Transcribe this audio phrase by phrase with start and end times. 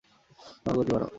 [0.55, 1.09] তোমার গতি বাড়াও।